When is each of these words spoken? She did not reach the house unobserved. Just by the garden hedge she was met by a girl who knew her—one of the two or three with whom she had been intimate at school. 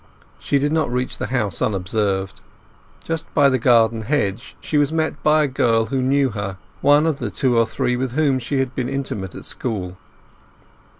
She 0.39 0.57
did 0.57 0.71
not 0.71 0.91
reach 0.91 1.19
the 1.19 1.27
house 1.27 1.61
unobserved. 1.61 2.41
Just 3.03 3.31
by 3.35 3.49
the 3.49 3.59
garden 3.59 4.01
hedge 4.01 4.57
she 4.59 4.79
was 4.79 4.91
met 4.91 5.21
by 5.21 5.43
a 5.43 5.47
girl 5.47 5.85
who 5.85 6.01
knew 6.01 6.29
her—one 6.29 7.05
of 7.05 7.19
the 7.19 7.29
two 7.29 7.55
or 7.55 7.67
three 7.67 7.95
with 7.95 8.13
whom 8.13 8.39
she 8.39 8.57
had 8.57 8.73
been 8.73 8.89
intimate 8.89 9.35
at 9.35 9.45
school. 9.45 9.99